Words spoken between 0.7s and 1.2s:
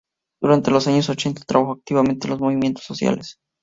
los años